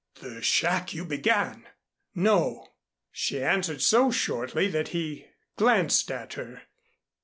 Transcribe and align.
"The 0.19 0.41
shack 0.41 0.95
you 0.95 1.05
began" 1.05 1.67
"No." 2.31 2.69
She 3.11 3.43
answered 3.43 3.83
so 3.83 4.09
shortly 4.09 4.67
that 4.67 4.87
he 4.87 5.27
glanced 5.57 6.09
at 6.09 6.33
her. 6.33 6.63